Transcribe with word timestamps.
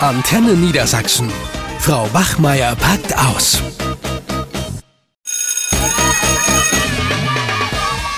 Antenne 0.00 0.52
Niedersachsen. 0.54 1.30
Frau 1.78 2.12
Wachmeier 2.12 2.76
packt 2.76 3.16
aus. 3.16 3.62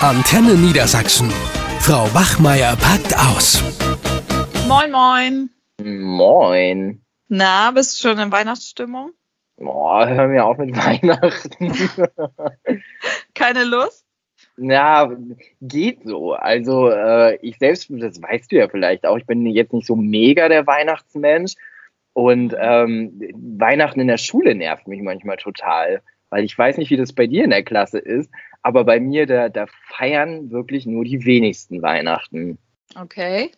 Antenne 0.01 0.55
Niedersachsen. 0.55 1.31
Frau 1.79 2.13
Wachmeier 2.13 2.75
packt 2.75 3.17
aus. 3.17 3.63
Moin, 4.67 4.91
moin. 4.91 5.49
Moin. 5.81 7.01
Na, 7.27 7.71
bist 7.71 8.03
du 8.03 8.09
schon 8.09 8.19
in 8.19 8.31
Weihnachtsstimmung? 8.31 9.11
Boah, 9.57 10.07
hör 10.07 10.27
mir 10.27 10.45
auf 10.45 10.57
mit 10.57 10.75
Weihnachten. 10.75 11.89
Keine 13.33 13.63
Lust? 13.63 14.05
Ja, 14.61 15.11
geht 15.61 16.03
so. 16.03 16.33
Also 16.33 16.89
äh, 16.89 17.37
ich 17.41 17.57
selbst, 17.57 17.89
das 17.89 18.21
weißt 18.21 18.51
du 18.51 18.57
ja 18.57 18.67
vielleicht 18.67 19.05
auch, 19.05 19.17
ich 19.17 19.25
bin 19.25 19.45
jetzt 19.45 19.73
nicht 19.73 19.87
so 19.87 19.95
mega 19.95 20.49
der 20.49 20.67
Weihnachtsmensch. 20.67 21.55
Und 22.13 22.55
ähm, 22.59 23.21
Weihnachten 23.57 23.99
in 23.99 24.07
der 24.07 24.17
Schule 24.17 24.55
nervt 24.55 24.87
mich 24.87 25.01
manchmal 25.01 25.37
total, 25.37 26.01
weil 26.29 26.43
ich 26.43 26.57
weiß 26.57 26.77
nicht, 26.77 26.89
wie 26.89 26.97
das 26.97 27.13
bei 27.13 27.27
dir 27.27 27.43
in 27.43 27.51
der 27.51 27.63
Klasse 27.63 27.99
ist, 27.99 28.29
aber 28.61 28.83
bei 28.83 28.99
mir, 28.99 29.25
da, 29.25 29.47
da 29.47 29.67
feiern 29.87 30.51
wirklich 30.51 30.85
nur 30.85 31.05
die 31.05 31.23
wenigsten 31.25 31.81
Weihnachten. 31.81 32.57
Okay. 32.99 33.51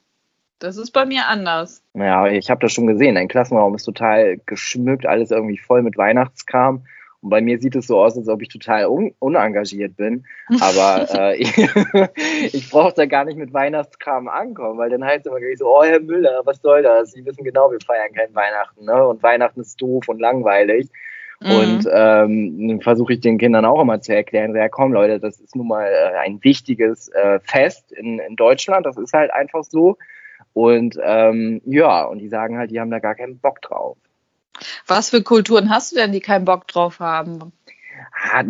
Das 0.59 0.77
ist 0.77 0.91
bei 0.91 1.07
mir 1.07 1.27
anders. 1.27 1.83
Ja, 1.95 2.27
ich 2.27 2.51
habe 2.51 2.61
das 2.61 2.71
schon 2.71 2.85
gesehen. 2.85 3.15
Dein 3.15 3.27
Klassenraum 3.27 3.73
ist 3.73 3.83
total 3.83 4.37
geschmückt, 4.45 5.07
alles 5.07 5.31
irgendwie 5.31 5.57
voll 5.57 5.81
mit 5.81 5.97
Weihnachtskram. 5.97 6.85
Und 7.21 7.29
bei 7.29 7.41
mir 7.41 7.59
sieht 7.59 7.75
es 7.75 7.87
so 7.87 7.99
aus, 7.99 8.17
als 8.17 8.27
ob 8.27 8.41
ich 8.41 8.49
total 8.49 8.87
un 8.87 9.13
unengagiert 9.19 9.95
bin. 9.95 10.25
Aber 10.59 11.07
äh, 11.13 11.37
ich, 12.51 12.69
brauche 12.69 12.93
da 12.95 13.05
gar 13.05 13.25
nicht 13.25 13.37
mit 13.37 13.53
Weihnachtskram 13.53 14.27
ankommen, 14.27 14.77
weil 14.77 14.89
dann 14.89 15.03
heißt 15.03 15.25
es 15.25 15.25
immer 15.27 15.39
gleich 15.39 15.59
so, 15.59 15.67
oh 15.67 15.83
Herr 15.83 15.99
Müller, 15.99 16.41
was 16.45 16.61
soll 16.61 16.81
das? 16.81 17.11
Sie 17.11 17.25
wissen 17.25 17.43
genau, 17.43 17.71
wir 17.71 17.79
feiern 17.85 18.13
kein 18.13 18.33
Weihnachten. 18.33 18.85
Ne? 18.85 19.07
Und 19.07 19.21
Weihnachten 19.21 19.61
ist 19.61 19.81
doof 19.81 20.07
und 20.07 20.19
langweilig. 20.19 20.89
Mhm. 21.41 21.51
Und 21.51 21.89
ähm, 21.91 22.67
dann 22.67 22.81
versuche 22.81 23.13
ich 23.13 23.19
den 23.19 23.37
Kindern 23.37 23.65
auch 23.65 23.81
immer 23.81 23.99
zu 24.01 24.13
erklären, 24.13 24.55
ja 24.55 24.69
komm 24.69 24.93
Leute, 24.93 25.19
das 25.19 25.39
ist 25.39 25.55
nun 25.55 25.67
mal 25.67 25.87
äh, 25.87 26.17
ein 26.17 26.43
wichtiges 26.43 27.09
äh, 27.09 27.39
Fest 27.39 27.91
in, 27.91 28.19
in 28.19 28.35
Deutschland. 28.35 28.85
Das 28.85 28.97
ist 28.97 29.13
halt 29.13 29.33
einfach 29.33 29.63
so. 29.63 29.97
Und 30.53 30.99
ähm, 31.01 31.61
ja, 31.65 32.03
und 32.03 32.19
die 32.19 32.27
sagen 32.27 32.57
halt, 32.57 32.71
die 32.71 32.79
haben 32.79 32.91
da 32.91 32.99
gar 32.99 33.15
keinen 33.15 33.39
Bock 33.39 33.61
drauf. 33.61 33.97
Was 34.87 35.09
für 35.09 35.23
Kulturen 35.23 35.69
hast 35.69 35.91
du 35.91 35.95
denn, 35.95 36.11
die 36.11 36.19
keinen 36.19 36.45
Bock 36.45 36.67
drauf 36.67 36.99
haben? 36.99 37.51
Ah, 38.31 38.43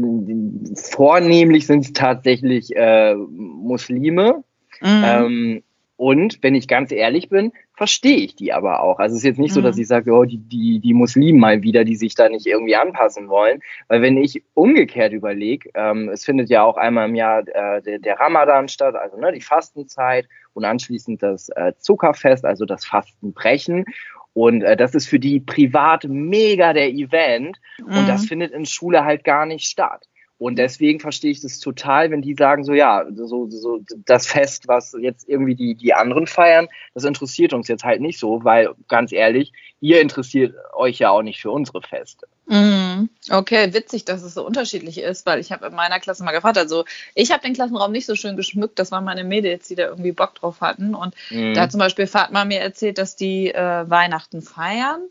vornehmlich 0.76 1.68
sind 1.68 1.86
es 1.86 1.94
tatsächlich 1.94 2.76
äh, 2.76 3.16
Muslime. 3.16 4.44
Mhm. 4.82 5.04
Ähm, 5.06 5.64
und 6.02 6.40
wenn 6.42 6.56
ich 6.56 6.68
ganz 6.68 6.92
ehrlich 6.92 7.30
bin, 7.30 7.54
verstehe 7.76 8.18
ich 8.18 8.36
die 8.36 8.54
aber 8.54 8.82
auch. 8.82 8.98
Also 8.98 9.14
es 9.14 9.20
ist 9.20 9.26
jetzt 9.26 9.40
nicht 9.40 9.52
mhm. 9.52 9.56
so, 9.56 9.62
dass 9.62 9.78
ich 9.78 9.88
sage, 9.88 10.12
oh, 10.14 10.26
die, 10.26 10.40
die, 10.40 10.80
die 10.80 10.96
Muslimen 10.96 11.40
mal 11.40 11.62
wieder, 11.62 11.84
die 11.84 11.96
sich 11.96 12.16
da 12.16 12.28
nicht 12.28 12.48
irgendwie 12.48 12.76
anpassen 12.76 13.30
wollen. 13.30 13.60
Weil 13.88 14.02
wenn 14.02 14.18
ich 14.18 14.44
umgekehrt 14.56 15.14
überlege, 15.14 15.70
ähm, 15.76 16.10
es 16.10 16.26
findet 16.26 16.50
ja 16.50 16.64
auch 16.64 16.78
einmal 16.78 17.08
im 17.08 17.14
Jahr 17.14 17.48
äh, 17.48 17.84
der, 17.84 18.00
der 18.00 18.20
Ramadan 18.20 18.68
statt, 18.68 18.96
also 18.96 19.18
ne, 19.18 19.32
die 19.32 19.42
Fastenzeit 19.42 20.28
und 20.54 20.66
anschließend 20.66 21.22
das 21.22 21.50
äh, 21.50 21.74
Zuckerfest, 21.78 22.46
also 22.46 22.66
das 22.66 22.84
Fastenbrechen. 22.84 23.86
Und 24.34 24.64
äh, 24.64 24.78
das 24.78 24.96
ist 24.96 25.08
für 25.08 25.20
die 25.20 25.40
privat 25.40 26.06
mega 26.06 26.74
der 26.74 26.90
Event. 26.90 27.58
Mhm. 27.80 27.98
Und 27.98 28.08
das 28.08 28.24
mhm. 28.24 28.28
findet 28.28 28.52
in 28.52 28.66
Schule 28.66 29.04
halt 29.04 29.24
gar 29.24 29.46
nicht 29.46 29.66
statt. 29.66 30.08
Und 30.42 30.58
deswegen 30.58 31.00
verstehe 31.00 31.30
ich 31.30 31.42
das 31.42 31.60
total, 31.60 32.10
wenn 32.10 32.24
die 32.24 32.34
sagen, 32.34 32.64
so 32.64 32.74
ja, 32.74 33.06
so, 33.14 33.48
so 33.52 33.80
das 34.08 34.26
Fest, 34.26 34.68
was 34.68 34.96
jetzt 35.00 35.30
irgendwie 35.30 35.54
die, 35.54 35.76
die 35.76 35.94
anderen 35.94 36.26
feiern, 36.26 36.68
das 36.96 37.04
interessiert 37.04 37.54
uns 37.54 37.68
jetzt 37.68 37.84
halt 37.84 38.02
nicht 38.02 38.18
so, 38.18 38.44
weil 38.44 38.72
ganz 38.88 39.12
ehrlich, 39.12 39.54
ihr 39.82 40.02
interessiert 40.02 40.56
euch 40.74 40.98
ja 40.98 41.12
auch 41.12 41.22
nicht 41.22 41.40
für 41.40 41.52
unsere 41.52 41.84
Feste. 41.84 42.26
Mhm. 42.48 42.81
Okay, 43.30 43.73
witzig, 43.73 44.06
dass 44.06 44.23
es 44.23 44.34
so 44.34 44.45
unterschiedlich 44.45 45.00
ist, 45.00 45.25
weil 45.25 45.40
ich 45.40 45.52
habe 45.52 45.68
in 45.68 45.75
meiner 45.75 46.00
Klasse 46.00 46.24
mal 46.24 46.31
gefragt, 46.31 46.57
also 46.57 46.85
ich 47.16 47.31
habe 47.31 47.44
den 47.44 47.53
Klassenraum 47.53 47.91
nicht 47.91 48.06
so 48.06 48.16
schön 48.16 48.35
geschmückt, 48.35 48.79
das 48.79 48.91
waren 48.91 49.03
meine 49.03 49.24
Mädels, 49.24 49.68
die 49.68 49.75
da 49.75 49.88
irgendwie 49.88 50.12
Bock 50.12 50.35
drauf 50.35 50.62
hatten. 50.62 50.96
Und 50.96 51.16
mhm. 51.30 51.53
da 51.53 51.62
hat 51.62 51.72
zum 51.72 51.80
Beispiel 51.80 52.07
Fatma 52.07 52.46
mir 52.46 52.59
erzählt, 52.59 52.97
dass 52.97 53.16
die 53.16 53.53
äh, 53.53 53.90
Weihnachten 53.90 54.41
feiern 54.41 55.01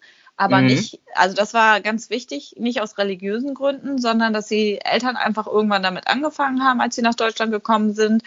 aber 0.41 0.63
mhm. 0.63 0.69
nicht, 0.69 1.01
also 1.15 1.37
das 1.37 1.53
war 1.53 1.83
ganz 1.83 2.09
wichtig, 2.09 2.55
nicht 2.57 2.81
aus 2.81 2.97
religiösen 2.97 3.53
Gründen, 3.53 3.99
sondern 3.99 4.33
dass 4.33 4.47
die 4.47 4.81
Eltern 4.83 5.17
einfach 5.17 5.47
irgendwann 5.47 5.83
damit 5.83 6.09
angefangen 6.09 6.65
haben, 6.65 6.81
als 6.81 6.95
sie 6.95 7.03
nach 7.03 7.15
Deutschland 7.15 7.53
gekommen 7.53 7.93
sind, 7.93 8.23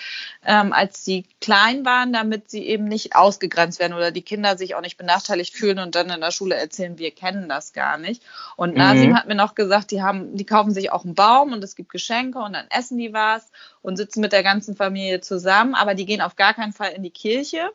ähm, 0.46 0.74
als 0.74 1.04
sie 1.04 1.26
klein 1.42 1.84
waren, 1.86 2.14
damit 2.14 2.52
sie 2.52 2.68
eben 2.68 2.84
nicht 2.84 3.16
ausgegrenzt 3.16 3.80
werden 3.80 3.94
oder 3.94 4.12
die 4.12 4.22
Kinder 4.22 4.60
sich 4.60 4.76
auch 4.76 4.82
nicht 4.82 4.98
benachteiligt 4.98 5.56
fühlen 5.56 5.80
und 5.80 5.96
dann 5.96 6.12
in 6.12 6.22
der 6.22 6.30
Schule 6.30 6.54
erzählen, 6.54 7.00
wir 7.00 7.10
kennen 7.10 7.50
das 7.50 7.74
gar 7.74 7.98
nicht. 7.98 8.22
Und 8.58 8.76
Nasim 8.76 9.10
mhm. 9.10 9.16
hat 9.18 9.28
mir 9.28 9.34
noch 9.34 9.56
gesagt, 9.56 9.90
die 9.90 10.04
haben, 10.04 10.38
die 10.38 10.46
kaufen 10.46 10.72
sich 10.72 10.92
auch 10.92 11.06
einen 11.06 11.16
Baum 11.16 11.52
und 11.52 11.64
es 11.64 11.76
gibt 11.76 11.92
Geschenke 11.92 12.38
und 12.38 12.54
dann 12.54 12.68
essen 12.70 13.00
die 13.00 13.12
was 13.12 13.50
und 13.82 13.98
sitzen 13.98 14.22
mit 14.22 14.34
der 14.34 14.44
ganzen 14.44 14.76
Familie 14.76 15.20
zusammen, 15.22 15.74
aber 15.74 15.96
die 15.96 16.06
gehen 16.06 16.22
auf 16.22 16.36
gar 16.36 16.54
keinen 16.54 16.74
Fall 16.74 16.92
in 16.92 17.02
die 17.02 17.10
Kirche 17.10 17.72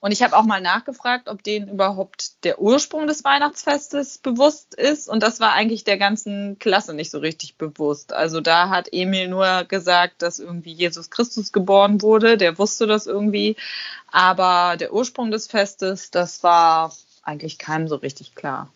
und 0.00 0.12
ich 0.12 0.22
habe 0.22 0.36
auch 0.36 0.44
mal 0.44 0.60
nachgefragt, 0.60 1.28
ob 1.28 1.42
denen 1.42 1.68
überhaupt 1.68 2.44
der 2.44 2.60
Ursprung 2.60 3.06
des 3.06 3.24
Weihnachtsfestes 3.24 4.18
bewusst 4.18 4.74
ist. 4.74 5.08
Und 5.08 5.22
das 5.22 5.40
war 5.40 5.52
eigentlich 5.52 5.84
der 5.84 5.98
ganzen 5.98 6.58
Klasse 6.58 6.94
nicht 6.94 7.10
so 7.10 7.18
richtig 7.18 7.56
bewusst. 7.56 8.12
Also 8.12 8.40
da 8.40 8.68
hat 8.68 8.88
Emil 8.92 9.28
nur 9.28 9.64
gesagt, 9.64 10.22
dass 10.22 10.38
irgendwie 10.38 10.72
Jesus 10.72 11.10
Christus 11.10 11.52
geboren 11.52 12.02
wurde. 12.02 12.36
Der 12.36 12.58
wusste 12.58 12.86
das 12.86 13.06
irgendwie. 13.06 13.56
Aber 14.10 14.76
der 14.78 14.92
Ursprung 14.92 15.30
des 15.30 15.46
Festes, 15.46 16.10
das 16.10 16.42
war 16.42 16.92
eigentlich 17.22 17.58
keinem 17.58 17.88
so 17.88 17.96
richtig 17.96 18.34
klar. 18.34 18.68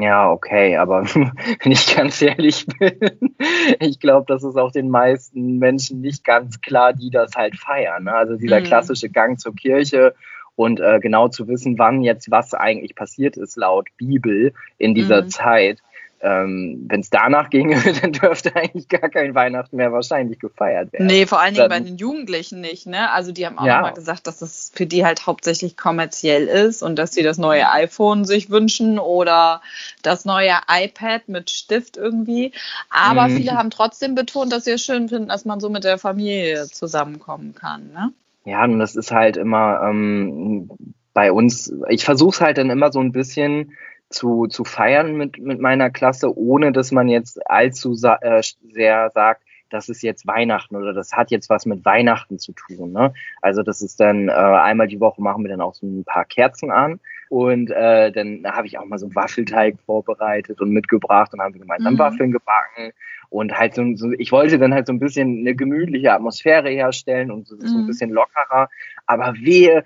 Ja, 0.00 0.30
okay, 0.30 0.76
aber 0.76 1.04
wenn 1.62 1.72
ich 1.72 1.94
ganz 1.94 2.20
ehrlich 2.20 2.66
bin, 2.66 3.36
ich 3.78 4.00
glaube, 4.00 4.24
das 4.26 4.42
ist 4.42 4.56
auch 4.56 4.72
den 4.72 4.90
meisten 4.90 5.58
Menschen 5.58 6.00
nicht 6.00 6.24
ganz 6.24 6.60
klar, 6.60 6.92
die 6.92 7.10
das 7.10 7.36
halt 7.36 7.56
feiern. 7.56 8.04
Ne? 8.04 8.12
Also 8.12 8.36
dieser 8.36 8.60
mhm. 8.60 8.64
klassische 8.64 9.08
Gang 9.08 9.38
zur 9.38 9.54
Kirche 9.54 10.14
und 10.58 10.80
äh, 10.80 10.98
genau 10.98 11.28
zu 11.28 11.46
wissen, 11.46 11.78
wann 11.78 12.02
jetzt 12.02 12.32
was 12.32 12.52
eigentlich 12.52 12.96
passiert 12.96 13.36
ist 13.36 13.56
laut 13.56 13.86
Bibel 13.96 14.52
in 14.76 14.92
dieser 14.92 15.22
mhm. 15.22 15.28
Zeit. 15.28 15.78
Ähm, 16.20 16.86
Wenn 16.88 16.98
es 16.98 17.10
danach 17.10 17.48
ginge, 17.48 17.80
dann 18.02 18.10
dürfte 18.10 18.56
eigentlich 18.56 18.88
gar 18.88 19.08
kein 19.08 19.36
Weihnachten 19.36 19.76
mehr 19.76 19.92
wahrscheinlich 19.92 20.40
gefeiert 20.40 20.92
werden. 20.92 21.06
Nee, 21.06 21.26
vor 21.26 21.38
allen 21.38 21.54
Dingen 21.54 21.68
dann, 21.68 21.84
bei 21.84 21.88
den 21.88 21.96
Jugendlichen 21.96 22.60
nicht. 22.60 22.88
Ne? 22.88 23.08
Also 23.12 23.30
die 23.30 23.46
haben 23.46 23.56
auch 23.56 23.66
ja. 23.66 23.76
nochmal 23.76 23.94
gesagt, 23.94 24.26
dass 24.26 24.42
es 24.42 24.72
für 24.74 24.86
die 24.86 25.06
halt 25.06 25.28
hauptsächlich 25.28 25.76
kommerziell 25.76 26.48
ist 26.48 26.82
und 26.82 26.96
dass 26.96 27.12
sie 27.12 27.22
das 27.22 27.38
neue 27.38 27.70
iPhone 27.70 28.24
sich 28.24 28.50
wünschen 28.50 28.98
oder 28.98 29.62
das 30.02 30.24
neue 30.24 30.56
iPad 30.68 31.28
mit 31.28 31.50
Stift 31.50 31.96
irgendwie. 31.96 32.50
Aber 32.90 33.28
mhm. 33.28 33.36
viele 33.36 33.52
haben 33.52 33.70
trotzdem 33.70 34.16
betont, 34.16 34.52
dass 34.52 34.64
sie 34.64 34.72
es 34.72 34.82
schön 34.82 35.08
finden, 35.08 35.28
dass 35.28 35.44
man 35.44 35.60
so 35.60 35.70
mit 35.70 35.84
der 35.84 35.98
Familie 35.98 36.66
zusammenkommen 36.66 37.54
kann. 37.54 37.92
Ne? 37.92 38.12
Ja, 38.48 38.64
und 38.64 38.78
das 38.78 38.96
ist 38.96 39.12
halt 39.12 39.36
immer 39.36 39.82
ähm, 39.82 40.70
bei 41.12 41.30
uns, 41.32 41.70
ich 41.90 42.04
versuche 42.04 42.30
es 42.30 42.40
halt 42.40 42.56
dann 42.56 42.70
immer 42.70 42.90
so 42.90 42.98
ein 42.98 43.12
bisschen 43.12 43.72
zu, 44.08 44.46
zu 44.46 44.64
feiern 44.64 45.16
mit, 45.16 45.38
mit 45.38 45.60
meiner 45.60 45.90
Klasse, 45.90 46.34
ohne 46.34 46.72
dass 46.72 46.90
man 46.90 47.08
jetzt 47.08 47.38
allzu 47.50 47.92
sa 47.92 48.16
äh, 48.22 48.42
sehr 48.72 49.10
sagt, 49.10 49.42
das 49.68 49.90
ist 49.90 50.02
jetzt 50.02 50.26
Weihnachten 50.26 50.76
oder 50.76 50.94
das 50.94 51.12
hat 51.12 51.30
jetzt 51.30 51.50
was 51.50 51.66
mit 51.66 51.84
Weihnachten 51.84 52.38
zu 52.38 52.52
tun. 52.52 52.92
Ne? 52.92 53.12
Also 53.42 53.62
das 53.62 53.82
ist 53.82 54.00
dann 54.00 54.30
äh, 54.30 54.32
einmal 54.32 54.88
die 54.88 55.00
Woche 55.00 55.20
machen 55.20 55.44
wir 55.44 55.50
dann 55.50 55.60
auch 55.60 55.74
so 55.74 55.86
ein 55.86 56.04
paar 56.04 56.24
Kerzen 56.24 56.70
an 56.70 57.00
und 57.28 57.70
äh, 57.70 58.10
dann 58.12 58.44
habe 58.46 58.66
ich 58.66 58.78
auch 58.78 58.84
mal 58.84 58.98
so 58.98 59.14
Waffelteig 59.14 59.76
vorbereitet 59.84 60.60
und 60.60 60.70
mitgebracht 60.70 61.32
und 61.32 61.40
haben 61.40 61.54
wir 61.54 61.60
gemeinsam 61.60 61.94
mhm. 61.94 61.98
Waffeln 61.98 62.32
gebacken 62.32 62.92
und 63.30 63.58
halt 63.58 63.74
so, 63.74 63.84
so, 63.94 64.10
ich 64.12 64.32
wollte 64.32 64.58
dann 64.58 64.72
halt 64.72 64.86
so 64.86 64.92
ein 64.92 64.98
bisschen 64.98 65.40
eine 65.40 65.54
gemütliche 65.54 66.12
Atmosphäre 66.12 66.70
herstellen 66.70 67.30
und 67.30 67.46
so, 67.46 67.56
mhm. 67.56 67.66
so 67.66 67.78
ein 67.78 67.86
bisschen 67.86 68.10
lockerer, 68.10 68.68
aber 69.06 69.34
wehe, 69.40 69.84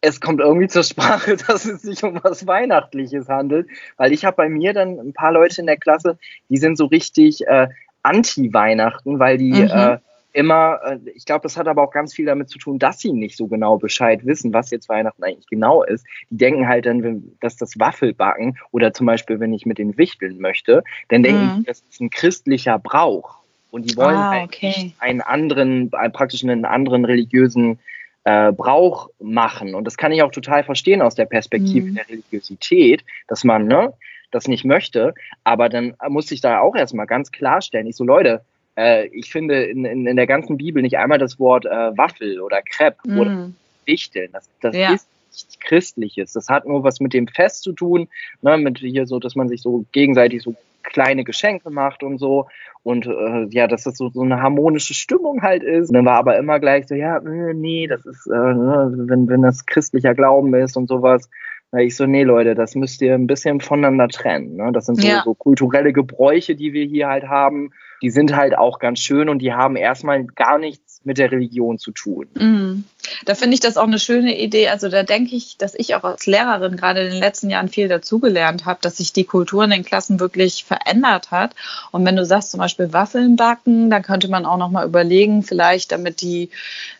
es 0.00 0.20
kommt 0.20 0.40
irgendwie 0.40 0.68
zur 0.68 0.84
Sprache, 0.84 1.36
dass 1.48 1.64
es 1.64 1.82
sich 1.82 2.02
um 2.04 2.20
was 2.22 2.46
Weihnachtliches 2.46 3.28
handelt, 3.28 3.68
weil 3.96 4.12
ich 4.12 4.24
habe 4.24 4.36
bei 4.36 4.48
mir 4.48 4.72
dann 4.72 4.98
ein 4.98 5.12
paar 5.12 5.32
Leute 5.32 5.60
in 5.60 5.66
der 5.66 5.78
Klasse, 5.78 6.18
die 6.48 6.58
sind 6.58 6.76
so 6.76 6.86
richtig 6.86 7.46
äh, 7.46 7.68
anti-Weihnachten, 8.02 9.18
weil 9.18 9.38
die 9.38 9.52
mhm. 9.52 9.70
äh, 9.70 9.98
immer, 10.34 10.80
äh, 10.84 10.98
ich 11.14 11.24
glaube, 11.24 11.42
das 11.44 11.56
hat 11.56 11.66
aber 11.66 11.82
auch 11.82 11.92
ganz 11.92 12.12
viel 12.12 12.26
damit 12.26 12.50
zu 12.50 12.58
tun, 12.58 12.78
dass 12.78 13.00
sie 13.00 13.12
nicht 13.12 13.36
so 13.36 13.46
genau 13.46 13.78
Bescheid 13.78 14.26
wissen, 14.26 14.52
was 14.52 14.70
jetzt 14.70 14.88
Weihnachten 14.88 15.22
eigentlich 15.22 15.46
genau 15.46 15.82
ist. 15.82 16.04
Die 16.28 16.36
denken 16.36 16.68
halt 16.68 16.84
dann, 16.84 17.32
dass 17.40 17.56
das 17.56 17.78
Waffelbacken 17.78 18.58
oder 18.72 18.92
zum 18.92 19.06
Beispiel, 19.06 19.40
wenn 19.40 19.54
ich 19.54 19.64
mit 19.64 19.78
den 19.78 19.96
Wichteln 19.96 20.38
möchte, 20.40 20.82
dann 21.08 21.22
denken 21.22 21.44
mhm. 21.44 21.56
die, 21.60 21.64
das 21.64 21.82
ist 21.88 22.00
ein 22.00 22.10
christlicher 22.10 22.78
Brauch. 22.78 23.38
Und 23.70 23.90
die 23.90 23.96
wollen 23.96 24.16
ah, 24.16 24.30
halt 24.30 24.44
okay. 24.44 24.92
einen 24.98 25.20
anderen, 25.20 25.90
praktisch 25.90 26.44
einen 26.44 26.64
anderen 26.64 27.04
religiösen 27.04 27.78
äh, 28.24 28.52
Brauch 28.52 29.10
machen. 29.20 29.74
Und 29.74 29.84
das 29.84 29.96
kann 29.96 30.12
ich 30.12 30.22
auch 30.22 30.30
total 30.30 30.64
verstehen 30.64 31.02
aus 31.02 31.14
der 31.14 31.26
Perspektive 31.26 31.88
mhm. 31.88 31.94
der 31.94 32.08
Religiosität, 32.08 33.04
dass 33.28 33.44
man 33.44 33.66
ne, 33.66 33.92
das 34.30 34.48
nicht 34.48 34.64
möchte. 34.64 35.14
Aber 35.44 35.68
dann 35.68 35.94
muss 36.08 36.30
ich 36.30 36.40
da 36.40 36.60
auch 36.60 36.74
erstmal 36.74 37.06
ganz 37.06 37.32
klarstellen, 37.32 37.86
ich 37.86 37.96
so, 37.96 38.04
Leute, 38.04 38.44
äh, 38.76 39.06
ich 39.08 39.30
finde 39.30 39.64
in, 39.64 39.84
in, 39.84 40.06
in, 40.06 40.16
der 40.16 40.26
ganzen 40.26 40.56
Bibel 40.56 40.82
nicht 40.82 40.98
einmal 40.98 41.18
das 41.18 41.38
Wort 41.38 41.66
äh, 41.66 41.96
Waffel 41.96 42.40
oder 42.40 42.62
Crepe 42.62 42.98
mm. 43.04 43.18
oder 43.18 43.50
Wichteln. 43.86 44.30
Das, 44.32 44.48
das 44.60 44.76
ja. 44.76 44.92
ist 44.92 45.08
nichts 45.34 45.58
Christliches. 45.60 46.32
Das 46.32 46.48
hat 46.48 46.66
nur 46.66 46.84
was 46.84 47.00
mit 47.00 47.12
dem 47.12 47.26
Fest 47.28 47.62
zu 47.62 47.72
tun, 47.72 48.08
ne, 48.42 48.56
mit 48.58 48.78
hier 48.78 49.06
so, 49.06 49.18
dass 49.18 49.34
man 49.34 49.48
sich 49.48 49.62
so 49.62 49.84
gegenseitig 49.92 50.42
so 50.42 50.54
kleine 50.82 51.24
Geschenke 51.24 51.70
macht 51.70 52.02
und 52.02 52.18
so. 52.18 52.48
Und 52.82 53.06
äh, 53.06 53.46
ja, 53.50 53.66
dass 53.66 53.84
das 53.84 53.96
so, 53.96 54.10
so 54.10 54.20
eine 54.20 54.42
harmonische 54.42 54.92
Stimmung 54.94 55.42
halt 55.42 55.62
ist. 55.62 55.88
Und 55.88 55.94
dann 55.94 56.04
war 56.04 56.18
aber 56.18 56.36
immer 56.36 56.60
gleich 56.60 56.86
so, 56.86 56.94
ja, 56.94 57.16
äh, 57.18 57.54
nee, 57.54 57.86
das 57.86 58.04
ist, 58.04 58.26
äh, 58.26 58.30
ne, 58.30 58.92
wenn, 58.94 59.28
wenn 59.28 59.42
das 59.42 59.66
christlicher 59.66 60.14
Glauben 60.14 60.54
ist 60.54 60.76
und 60.76 60.88
sowas. 60.88 61.30
Da 61.74 61.80
ich 61.80 61.96
so, 61.96 62.06
nee, 62.06 62.22
Leute, 62.22 62.54
das 62.54 62.76
müsst 62.76 63.02
ihr 63.02 63.14
ein 63.14 63.26
bisschen 63.26 63.60
voneinander 63.60 64.06
trennen. 64.06 64.54
Ne? 64.54 64.70
Das 64.72 64.86
sind 64.86 65.00
so, 65.00 65.08
ja. 65.08 65.22
so 65.24 65.34
kulturelle 65.34 65.92
Gebräuche, 65.92 66.54
die 66.54 66.72
wir 66.72 66.84
hier 66.84 67.08
halt 67.08 67.24
haben. 67.24 67.72
Die 68.00 68.10
sind 68.10 68.36
halt 68.36 68.56
auch 68.56 68.78
ganz 68.78 69.00
schön 69.00 69.28
und 69.28 69.40
die 69.40 69.52
haben 69.52 69.74
erstmal 69.74 70.22
gar 70.22 70.58
nichts 70.58 71.00
mit 71.02 71.18
der 71.18 71.32
Religion 71.32 71.80
zu 71.80 71.90
tun. 71.90 72.28
Mhm. 72.34 72.84
Da 73.24 73.34
finde 73.34 73.54
ich 73.54 73.60
das 73.60 73.76
auch 73.76 73.88
eine 73.88 73.98
schöne 73.98 74.40
Idee. 74.40 74.68
Also 74.68 74.88
da 74.88 75.02
denke 75.02 75.34
ich, 75.34 75.56
dass 75.58 75.74
ich 75.74 75.96
auch 75.96 76.04
als 76.04 76.26
Lehrerin 76.26 76.76
gerade 76.76 77.00
in 77.00 77.10
den 77.10 77.20
letzten 77.20 77.50
Jahren 77.50 77.68
viel 77.68 77.88
dazugelernt 77.88 78.66
habe, 78.66 78.78
dass 78.80 78.98
sich 78.98 79.12
die 79.12 79.24
Kultur 79.24 79.64
in 79.64 79.70
den 79.70 79.84
Klassen 79.84 80.20
wirklich 80.20 80.62
verändert 80.62 81.32
hat. 81.32 81.56
Und 81.90 82.06
wenn 82.06 82.14
du 82.14 82.24
sagst 82.24 82.52
zum 82.52 82.60
Beispiel 82.60 82.92
Waffeln 82.92 83.34
backen, 83.34 83.90
dann 83.90 84.02
könnte 84.02 84.28
man 84.28 84.46
auch 84.46 84.58
noch 84.58 84.70
mal 84.70 84.86
überlegen, 84.86 85.42
vielleicht 85.42 85.90
damit 85.90 86.20
die 86.20 86.50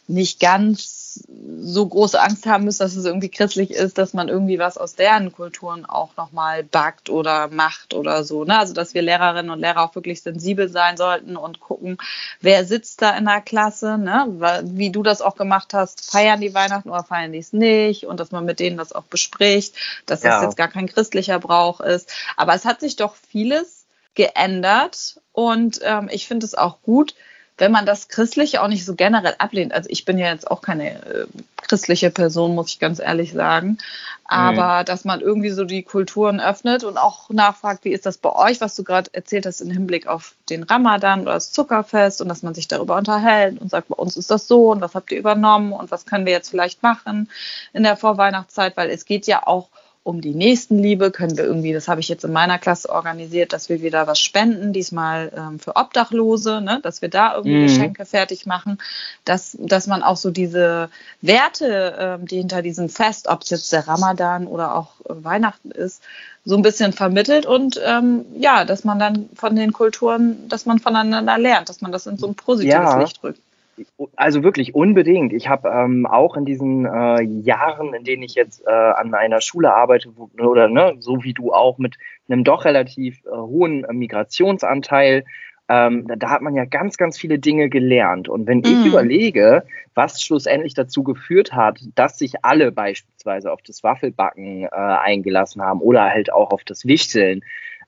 nicht 0.09 0.41
ganz 0.41 0.94
so 1.61 1.87
große 1.87 2.21
Angst 2.21 2.47
haben 2.47 2.65
müssen, 2.65 2.81
dass 2.81 2.97
es 2.97 3.05
irgendwie 3.05 3.29
christlich 3.29 3.71
ist, 3.71 3.99
dass 3.99 4.13
man 4.13 4.29
irgendwie 4.29 4.59
was 4.59 4.79
aus 4.79 4.95
deren 4.95 5.33
Kulturen 5.33 5.85
auch 5.85 6.17
nochmal 6.17 6.63
backt 6.63 7.11
oder 7.11 7.49
macht 7.49 7.95
oder 7.95 8.25
so. 8.25 8.45
Ne? 8.45 8.59
Also 8.59 8.75
dass 8.75 8.95
wir 8.95 9.03
Lehrerinnen 9.03 9.51
und 9.51 9.61
Lehrer 9.61 9.83
auch 9.83 9.95
wirklich 9.95 10.23
sensibel 10.23 10.69
sein 10.69 10.97
sollten 10.97 11.37
und 11.37 11.61
gucken, 11.61 11.99
wer 12.41 12.65
sitzt 12.65 13.03
da 13.03 13.17
in 13.17 13.25
der 13.25 13.41
Klasse, 13.41 13.99
ne? 13.99 14.63
wie 14.65 14.91
du 14.91 15.03
das 15.03 15.23
auch 15.23 15.37
gemacht 15.37 15.75
hast, 15.75 16.11
feiern 16.11 16.41
die 16.41 16.55
Weihnachten 16.55 16.91
oder 16.91 17.05
feiern 17.05 17.33
die 17.33 17.39
es 17.39 17.53
nicht 17.53 18.07
und 18.07 18.21
dass 18.21 18.31
man 18.31 18.45
mit 18.45 18.61
denen 18.61 18.77
das 18.77 18.93
auch 18.93 19.05
bespricht, 19.05 19.75
dass 20.07 20.21
das 20.21 20.41
ja. 20.41 20.43
jetzt 20.43 20.57
gar 20.57 20.69
kein 20.69 20.87
christlicher 20.87 21.39
Brauch 21.39 21.81
ist. 21.81 22.13
Aber 22.37 22.55
es 22.55 22.65
hat 22.65 22.81
sich 22.81 22.97
doch 22.97 23.15
vieles 23.15 23.85
geändert 24.15 25.21
und 25.33 25.81
ähm, 25.83 26.09
ich 26.11 26.27
finde 26.27 26.47
es 26.47 26.55
auch 26.55 26.81
gut, 26.83 27.15
wenn 27.57 27.71
man 27.71 27.87
das 27.87 28.09
Christliche 28.09 28.63
auch 28.63 28.69
nicht 28.69 28.85
so 28.85 28.95
generell 28.95 29.35
ablehnt, 29.39 29.73
also 29.73 29.89
ich 29.91 30.05
bin 30.05 30.19
ja 30.19 30.29
jetzt 30.29 30.51
auch 30.51 30.61
keine 30.61 30.91
äh, 31.07 31.27
christliche 31.63 32.11
Person, 32.11 32.55
muss 32.55 32.69
ich 32.69 32.81
ganz 32.81 32.99
ehrlich 32.99 33.33
sagen, 33.33 33.79
aber 34.25 34.81
mhm. 34.81 34.85
dass 34.87 35.05
man 35.05 35.21
irgendwie 35.21 35.51
so 35.51 35.65
die 35.65 35.83
Kulturen 35.83 36.41
öffnet 36.41 36.83
und 36.83 36.99
auch 36.99 37.31
nachfragt, 37.31 37.85
wie 37.85 37.93
ist 37.93 38.07
das 38.07 38.19
bei 38.19 38.33
euch, 38.35 38.61
was 38.61 38.75
du 38.75 38.83
gerade 38.83 39.11
erzählt 39.13 39.47
hast 39.47 39.61
im 39.61 39.71
Hinblick 39.71 40.07
auf 40.07 40.35
den 40.51 40.65
Ramadan 40.65 41.23
oder 41.23 41.35
das 41.35 41.53
Zuckerfest 41.53 42.21
und 42.21 42.29
dass 42.29 42.43
man 42.43 42.55
sich 42.55 42.67
darüber 42.67 42.97
unterhält 42.97 43.61
und 43.61 43.71
sagt, 43.71 43.89
bei 43.89 43.97
uns 43.97 44.17
ist 44.17 44.31
das 44.31 44.49
so 44.49 44.73
und 44.73 44.81
was 44.81 44.95
habt 44.95 45.13
ihr 45.13 45.19
übernommen 45.19 45.73
und 45.73 45.91
was 45.91 46.07
können 46.07 46.27
wir 46.27 46.33
jetzt 46.33 46.51
vielleicht 46.51 46.83
machen 46.83 47.31
in 47.73 47.83
der 47.83 47.97
Vorweihnachtszeit, 47.97 48.77
weil 48.77 48.91
es 48.91 49.05
geht 49.05 49.27
ja 49.27 49.47
auch 49.47 49.69
um 49.69 49.84
die 50.13 50.35
Nächstenliebe 50.35 51.11
können 51.11 51.37
wir 51.39 51.45
irgendwie, 51.45 51.73
das 51.73 51.89
habe 51.89 52.01
ich 52.01 52.09
jetzt 52.09 52.25
in 52.25 52.33
meiner 52.33 52.59
Klasse 52.59 52.91
organisiert, 52.91 53.55
dass 53.55 53.71
wir 53.71 53.81
wieder 53.81 54.07
was 54.07 54.21
spenden, 54.21 54.75
diesmal 54.75 55.33
ähm, 55.35 55.59
für 55.59 55.77
Obdachlose, 55.77 56.61
ne, 56.61 56.81
dass 56.83 57.01
wir 57.01 57.09
da 57.09 57.35
irgendwie 57.35 57.57
mhm. 57.57 57.63
Geschenke 57.63 58.05
fertig 58.05 58.45
machen, 58.45 58.79
dass, 59.25 59.57
dass 59.59 59.87
man 59.87 60.03
auch 60.03 60.19
so 60.19 60.31
diese 60.31 60.91
Werte, 61.23 61.97
ähm, 61.99 62.27
die 62.27 62.37
hinter 62.37 62.61
diesem 62.61 62.91
Fest, 62.91 63.29
ob 63.29 63.43
es 63.43 63.51
jetzt 63.51 63.73
der 63.73 63.89
Ramadan 63.89 64.47
oder 64.47 64.77
auch 64.77 65.01
äh, 65.09 65.25
Weihnachten 65.25 65.71
ist, 65.71 66.03
so 66.45 66.55
ein 66.55 66.63
bisschen 66.63 66.93
vermittelt 66.93 67.47
und 67.47 67.81
ähm, 67.83 68.27
ja, 68.37 68.67
dass 68.67 68.85
man 68.85 68.99
dann 68.99 69.31
von 69.35 69.57
den 69.57 69.73
Kulturen, 69.73 70.47
dass 70.49 70.67
man 70.67 70.81
voneinander 70.81 71.39
lernt, 71.39 71.71
dass 71.71 71.81
man 71.81 71.93
das 71.93 72.07
in 72.07 72.19
so 72.19 72.27
ein 72.27 72.35
positives 72.35 72.75
ja. 72.75 73.01
Licht 73.01 73.23
rückt. 73.25 73.41
Also 74.17 74.43
wirklich 74.43 74.75
unbedingt. 74.75 75.33
Ich 75.33 75.49
habe 75.49 75.69
ähm, 75.69 76.07
auch 76.07 76.37
in 76.37 76.45
diesen 76.45 76.87
äh, 76.87 77.23
Jahren, 77.23 77.95
in 77.95 78.05
denen 78.05 78.23
ich 78.23 78.35
jetzt 78.35 78.65
äh, 78.67 78.71
an 78.71 79.15
einer 79.15 79.41
Schule 79.41 79.75
arbeite, 79.75 80.11
wo, 80.17 80.31
oder 80.43 80.69
ne, 80.69 80.95
so 81.01 81.25
wie 81.25 81.35
du 81.35 81.53
auch 81.53 81.79
mit 81.79 81.97
einem 82.29 82.45
doch 82.45 82.65
relativ 82.65 83.25
äh, 83.27 83.31
hohen 83.31 83.87
Migrationsanteil, 83.91 85.25
ähm, 85.69 86.07
da, 86.07 86.17
da, 86.17 86.31
hat 86.31 86.43
man 86.43 86.55
ja 86.55 86.67
ganz, 86.67 86.97
ganz 86.97 87.19
viele 87.19 87.39
Dinge 87.39 87.69
gelernt. 87.71 88.29
Und 88.29 88.47
wenn 88.47 88.61
ich 88.61 88.85
mm. 88.85 88.87
überlege, 88.87 89.65
was 89.95 90.21
schlussendlich 90.21 90.75
dazu 90.75 91.03
geführt 91.03 91.55
hat, 91.55 91.81
dass 91.95 92.19
sich 92.19 92.45
alle 92.45 92.71
beispielsweise 92.71 93.51
auf 93.51 93.63
das 93.63 93.83
Waffelbacken 93.83 94.65
äh, 94.65 94.69
eingelassen 94.69 95.63
haben 95.63 95.81
oder 95.81 96.11
halt 96.11 96.31
auch 96.31 96.51
auf 96.51 96.65
das 96.65 96.85
Wichteln, 96.85 97.43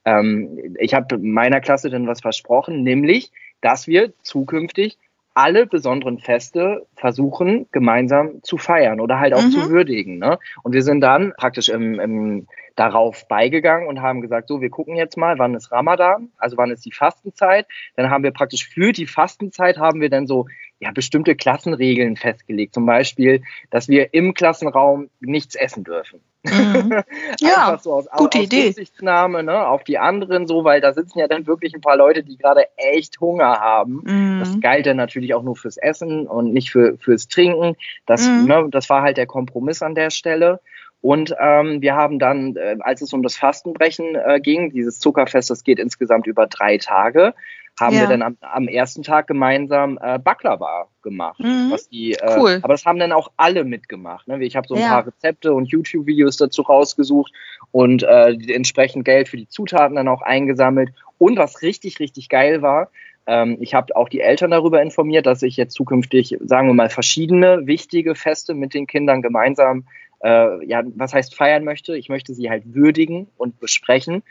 ähm, 0.07 0.77
ich 0.79 0.95
habe 0.95 1.19
meiner 1.19 1.61
Klasse 1.61 1.91
dann 1.91 2.07
was 2.07 2.23
versprochen, 2.23 2.83
nämlich, 2.83 3.31
dass 3.61 3.87
wir 3.87 4.13
zukünftig 4.23 4.97
alle 5.37 5.67
besonderen 5.67 6.19
Feste 6.19 6.87
versuchen, 6.97 7.67
gemeinsam 7.71 8.43
zu 8.43 8.57
feiern 8.57 9.01
oder 9.01 9.21
halt 9.21 9.35
auch 9.35 9.43
mhm. 9.43 9.51
zu 9.51 9.69
würdigen. 9.69 10.19
Ne? 10.19 10.39
Und 10.63 10.73
wir 10.73 10.83
sind 10.83 11.03
dann 11.03 11.35
praktisch 11.37 11.69
im, 11.69 12.01
im, 12.01 12.47
darauf 12.75 13.29
beigegangen 13.29 13.87
und 13.87 14.01
haben 14.01 14.23
gesagt, 14.23 14.49
so, 14.49 14.63
wir 14.63 14.71
gucken 14.71 14.97
jetzt 14.97 15.19
mal, 15.19 15.39
wann 15.39 15.55
ist 15.55 15.71
Ramadan, 15.71 16.31
also 16.39 16.57
wann 16.57 16.71
ist 16.71 16.87
die 16.87 16.93
Fastenzeit. 16.93 17.67
Dann 17.97 18.09
haben 18.09 18.25
wir 18.25 18.31
praktisch 18.31 18.67
für 18.67 18.93
die 18.93 19.07
Fastenzeit 19.07 19.77
haben 19.77 20.01
wir 20.01 20.09
dann 20.09 20.27
so 20.27 20.47
ja, 20.79 20.91
bestimmte 20.91 21.35
Klassenregeln 21.37 22.17
festgelegt. 22.17 22.73
Zum 22.73 22.87
Beispiel, 22.87 23.43
dass 23.71 23.89
wir 23.89 24.15
im 24.15 24.33
Klassenraum 24.33 25.11
nichts 25.21 25.55
essen 25.55 25.85
dürfen. 25.85 26.21
Mhm. 26.47 27.03
ja, 27.41 27.79
so 27.81 27.95
aus, 27.95 28.07
gute 28.17 28.39
aus 28.39 28.45
Idee. 28.45 28.67
Rücksichtnahme 28.67 29.43
ne, 29.43 29.67
auf 29.67 29.85
die 29.85 29.99
anderen 29.99 30.47
so, 30.47 30.65
weil 30.65 30.81
da 30.81 30.93
sitzen 30.93 31.19
ja 31.19 31.29
dann 31.29 31.47
wirklich 31.47 31.75
ein 31.75 31.81
paar 31.81 31.97
Leute, 31.97 32.23
die 32.23 32.37
gerade 32.37 32.67
echt 32.77 33.21
Hunger 33.21 33.61
haben. 33.61 34.03
Mhm. 34.05 34.41
Das 34.41 34.61
galt 34.61 34.87
dann 34.87 34.97
natürlich 34.97 35.35
auch 35.35 35.43
nur 35.43 35.57
fürs 35.57 35.77
Essen 35.77 36.27
und 36.27 36.53
nicht 36.53 36.71
für, 36.71 36.97
fürs 36.99 37.29
Trinken. 37.29 37.77
Das, 38.07 38.27
mhm. 38.27 38.47
ne, 38.47 38.67
das 38.71 38.89
war 38.89 39.03
halt 39.03 39.17
der 39.17 39.27
Kompromiss 39.27 39.83
an 39.83 39.95
der 39.95 40.11
Stelle. 40.11 40.61
Und 41.07 41.33
ähm, 41.39 41.83
wir 41.83 41.95
haben 41.95 42.19
dann, 42.19 42.57
äh, 42.57 42.79
als 42.81 43.01
es 43.01 43.13
um 43.13 43.23
das 43.23 43.37
Fastenbrechen 43.37 44.17
äh, 44.17 44.41
ging, 44.41 44.73
dieses 44.73 44.99
Zuckerfest, 44.99 45.51
das 45.51 45.63
geht 45.63 45.79
insgesamt 45.79 46.27
über 46.27 46.49
drei 46.49 46.79
Tage, 46.79 47.33
haben 47.79 47.95
ja. 47.95 48.01
wir 48.01 48.09
dann 48.09 48.23
am, 48.23 48.37
am, 48.41 48.67
ersten 48.67 49.05
Tag 49.05 49.29
gemeinsam 49.29 50.01
äh, 50.03 50.19
Baklava 50.19 50.89
gemacht. 51.03 51.39
Mhm. 51.39 51.69
Was 51.71 51.89
die, 51.89 52.15
äh, 52.15 52.37
cool. 52.37 52.59
Aber 52.61 52.75
das 52.75 52.85
haben 52.87 52.99
dann 52.99 53.13
auch 53.13 53.31
alle 53.37 53.63
mitgemacht. 53.63 54.27
Ne? 54.27 54.45
Ich 54.45 54.57
habe 54.57 54.67
so 54.67 54.75
ein 54.75 54.81
ja. 54.81 54.89
paar 54.89 55.07
Rezepte 55.07 55.55
und 55.55 55.67
YouTube-Videos 55.67 56.39
dazu 56.39 56.63
rausgesucht 56.63 57.33
und 57.71 58.03
äh, 58.03 58.33
entsprechend 58.53 59.05
Geld 59.05 59.29
für 59.29 59.37
die 59.37 59.49
Zutaten 59.49 59.95
dann 59.95 60.09
auch 60.09 60.23
eingesammelt. 60.23 60.91
Und 61.19 61.39
was 61.39 61.63
richtig, 61.63 62.01
richtig 62.01 62.29
geil 62.29 62.63
war, 62.63 62.91
ähm, 63.29 63.59
ich 63.61 63.75
habe 63.75 63.95
auch 63.95 64.09
die 64.09 64.23
Eltern 64.23 64.51
darüber 64.51 64.83
informiert, 64.83 65.27
dass 65.27 65.45
ich 65.45 65.57
jetzt 65.57 65.75
zukünftig, 65.75 66.37
sagen 66.41 66.67
wir 66.67 66.75
mal, 66.75 66.91
verschiedene 66.91 67.65
wichtige 67.69 68.17
Feste 68.17 68.55
mit 68.55 68.75
den 68.75 68.89
Kindern 68.89 69.23
gemeinsam 69.23 69.85
äh, 70.23 70.65
ja, 70.67 70.83
was 70.95 71.15
heißt 71.15 71.35
feiern 71.35 71.65
möchte. 71.65 71.97
Ich 71.97 72.09
möchte 72.09 72.35
sie 72.35 72.51
halt 72.51 72.75
würdigen 72.75 73.29
und 73.37 73.61
besprechen. 73.61 74.23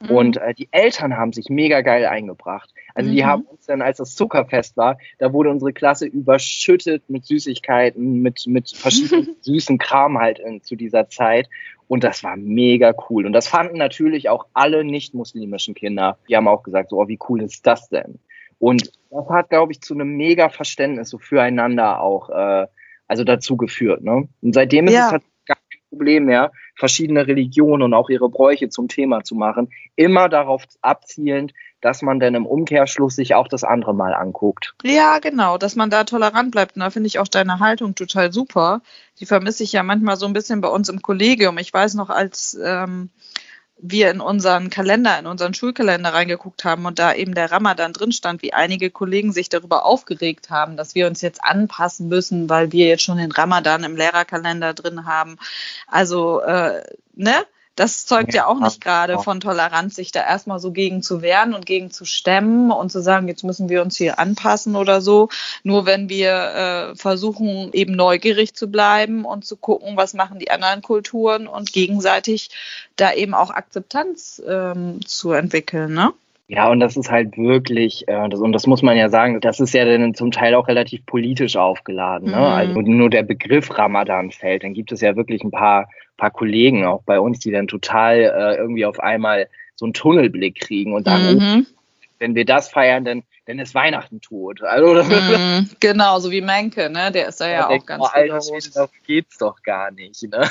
Mhm. 0.00 0.10
Und 0.10 0.36
äh, 0.38 0.54
die 0.54 0.68
Eltern 0.70 1.16
haben 1.16 1.32
sich 1.32 1.48
mega 1.48 1.80
geil 1.80 2.06
eingebracht. 2.06 2.70
Also 2.94 3.10
mhm. 3.10 3.14
die 3.14 3.24
haben 3.24 3.42
uns 3.42 3.66
dann, 3.66 3.82
als 3.82 3.98
das 3.98 4.14
Zuckerfest 4.14 4.76
war, 4.76 4.98
da 5.18 5.32
wurde 5.32 5.50
unsere 5.50 5.72
Klasse 5.72 6.06
überschüttet 6.06 7.04
mit 7.08 7.24
Süßigkeiten, 7.24 8.22
mit, 8.22 8.46
mit 8.46 8.70
verschiedenen 8.70 9.36
süßen 9.40 9.78
Kram 9.78 10.18
halt 10.18 10.38
in, 10.38 10.62
zu 10.62 10.76
dieser 10.76 11.08
Zeit. 11.08 11.48
Und 11.86 12.02
das 12.02 12.24
war 12.24 12.36
mega 12.36 12.94
cool. 13.08 13.26
Und 13.26 13.32
das 13.32 13.46
fanden 13.48 13.76
natürlich 13.76 14.28
auch 14.28 14.46
alle 14.54 14.84
nicht-muslimischen 14.84 15.74
Kinder. 15.74 16.18
Die 16.28 16.36
haben 16.36 16.48
auch 16.48 16.62
gesagt, 16.62 16.90
so, 16.90 17.00
oh, 17.00 17.08
wie 17.08 17.18
cool 17.28 17.42
ist 17.42 17.66
das 17.66 17.88
denn? 17.88 18.18
Und 18.58 18.90
das 19.10 19.28
hat, 19.28 19.50
glaube 19.50 19.72
ich, 19.72 19.82
zu 19.82 19.94
einem 19.94 20.16
mega 20.16 20.48
Verständnis 20.48 21.10
so 21.10 21.18
füreinander 21.18 22.00
auch, 22.00 22.30
äh, 22.30 22.66
also 23.06 23.24
dazu 23.24 23.56
geführt. 23.56 24.02
Ne? 24.02 24.28
Und 24.40 24.54
seitdem 24.54 24.86
ist 24.86 24.94
ja. 24.94 25.06
es 25.06 25.12
halt 25.12 25.22
Problem 25.94 26.24
mehr, 26.24 26.52
verschiedene 26.74 27.26
Religionen 27.26 27.82
und 27.82 27.94
auch 27.94 28.10
ihre 28.10 28.28
Bräuche 28.28 28.68
zum 28.68 28.88
Thema 28.88 29.22
zu 29.22 29.36
machen, 29.36 29.70
immer 29.96 30.28
darauf 30.28 30.64
abzielend, 30.82 31.52
dass 31.80 32.02
man 32.02 32.18
dann 32.18 32.34
im 32.34 32.46
Umkehrschluss 32.46 33.14
sich 33.14 33.34
auch 33.34 33.46
das 33.46 33.62
andere 33.62 33.94
mal 33.94 34.14
anguckt. 34.14 34.74
Ja, 34.82 35.18
genau, 35.18 35.58
dass 35.58 35.76
man 35.76 35.90
da 35.90 36.04
tolerant 36.04 36.50
bleibt. 36.50 36.76
Und 36.76 36.80
da 36.80 36.90
finde 36.90 37.06
ich 37.06 37.18
auch 37.18 37.28
deine 37.28 37.60
Haltung 37.60 37.94
total 37.94 38.32
super. 38.32 38.80
Die 39.20 39.26
vermisse 39.26 39.62
ich 39.62 39.72
ja 39.72 39.82
manchmal 39.82 40.16
so 40.16 40.26
ein 40.26 40.32
bisschen 40.32 40.60
bei 40.60 40.68
uns 40.68 40.88
im 40.88 41.02
Kollegium. 41.02 41.58
Ich 41.58 41.72
weiß 41.72 41.94
noch, 41.94 42.10
als 42.10 42.58
ähm, 42.62 43.10
wir 43.78 44.10
in 44.10 44.20
unseren 44.20 44.70
Kalender, 44.70 45.18
in 45.18 45.26
unseren 45.26 45.52
Schulkalender 45.52 46.14
reingeguckt 46.14 46.64
haben 46.64 46.86
und 46.86 46.98
da 46.98 47.12
eben 47.12 47.34
der 47.34 47.50
Ramadan 47.50 47.92
drin 47.92 48.12
stand, 48.12 48.42
wie 48.42 48.52
einige 48.52 48.90
Kollegen 48.90 49.32
sich 49.32 49.48
darüber 49.48 49.84
aufgeregt 49.84 50.50
haben, 50.50 50.76
dass 50.76 50.94
wir 50.94 51.06
uns 51.06 51.20
jetzt 51.20 51.42
anpassen 51.42 52.08
müssen, 52.08 52.48
weil 52.48 52.72
wir 52.72 52.86
jetzt 52.86 53.02
schon 53.02 53.18
den 53.18 53.32
Ramadan 53.32 53.84
im 53.84 53.96
Lehrerkalender 53.96 54.74
drin 54.74 55.06
haben. 55.06 55.36
Also, 55.86 56.40
äh, 56.40 56.82
ne? 57.14 57.44
Das 57.76 58.06
zeugt 58.06 58.34
ja 58.34 58.46
auch 58.46 58.60
nicht 58.60 58.80
gerade 58.80 59.18
von 59.18 59.40
Toleranz, 59.40 59.96
sich 59.96 60.12
da 60.12 60.20
erstmal 60.20 60.60
so 60.60 60.70
gegen 60.70 61.02
zu 61.02 61.22
wehren 61.22 61.54
und 61.54 61.66
gegen 61.66 61.90
zu 61.90 62.04
stemmen 62.04 62.70
und 62.70 62.90
zu 62.90 63.00
sagen, 63.00 63.26
jetzt 63.26 63.42
müssen 63.42 63.68
wir 63.68 63.82
uns 63.82 63.96
hier 63.96 64.18
anpassen 64.18 64.76
oder 64.76 65.00
so. 65.00 65.28
Nur 65.64 65.84
wenn 65.84 66.08
wir 66.08 66.30
äh, 66.32 66.96
versuchen, 66.96 67.72
eben 67.72 67.94
neugierig 67.94 68.54
zu 68.54 68.68
bleiben 68.68 69.24
und 69.24 69.44
zu 69.44 69.56
gucken, 69.56 69.96
was 69.96 70.14
machen 70.14 70.38
die 70.38 70.50
anderen 70.50 70.82
Kulturen 70.82 71.46
und 71.46 71.72
gegenseitig 71.72 72.50
da 72.96 73.12
eben 73.12 73.34
auch 73.34 73.50
Akzeptanz 73.50 74.40
ähm, 74.46 75.04
zu 75.04 75.32
entwickeln, 75.32 75.94
ne? 75.94 76.12
Ja, 76.46 76.68
und 76.68 76.80
das 76.80 76.96
ist 76.96 77.10
halt 77.10 77.38
wirklich, 77.38 78.06
äh, 78.06 78.28
das, 78.28 78.38
und 78.40 78.52
das 78.52 78.66
muss 78.66 78.82
man 78.82 78.96
ja 78.98 79.08
sagen, 79.08 79.40
das 79.40 79.60
ist 79.60 79.72
ja 79.72 79.84
dann 79.86 80.14
zum 80.14 80.30
Teil 80.30 80.54
auch 80.54 80.68
relativ 80.68 81.06
politisch 81.06 81.56
aufgeladen. 81.56 82.30
Ne? 82.30 82.36
Mhm. 82.36 82.42
Also 82.42 82.80
nur 82.82 83.08
der 83.08 83.22
Begriff 83.22 83.76
Ramadan 83.78 84.30
fällt, 84.30 84.62
dann 84.62 84.74
gibt 84.74 84.92
es 84.92 85.00
ja 85.00 85.16
wirklich 85.16 85.42
ein 85.42 85.50
paar, 85.50 85.88
paar 86.18 86.30
Kollegen 86.30 86.84
auch 86.84 87.02
bei 87.04 87.18
uns, 87.18 87.38
die 87.38 87.50
dann 87.50 87.66
total 87.66 88.18
äh, 88.18 88.56
irgendwie 88.56 88.84
auf 88.84 89.00
einmal 89.00 89.48
so 89.74 89.86
einen 89.86 89.94
Tunnelblick 89.94 90.60
kriegen 90.60 90.92
und 90.92 91.04
sagen, 91.04 91.38
mhm. 91.38 91.66
oh, 91.66 91.74
wenn 92.18 92.34
wir 92.34 92.44
das 92.44 92.68
feiern, 92.68 93.04
dann, 93.04 93.22
dann 93.46 93.58
ist 93.58 93.74
Weihnachten 93.74 94.20
tot. 94.20 94.62
Also, 94.62 95.02
mm, 95.02 95.70
genau, 95.80 96.18
so 96.20 96.30
wie 96.30 96.40
Menke, 96.40 96.88
ne? 96.88 97.10
Der 97.10 97.28
ist 97.28 97.40
da 97.40 97.48
ja, 97.48 97.52
ja 97.52 97.68
auch 97.68 97.86
ganz 97.86 98.04
oh, 98.04 98.48
das 98.72 98.90
geht's 99.06 99.38
doch 99.38 99.62
gar 99.62 99.90
nicht. 99.90 100.22
Ne? 100.22 100.48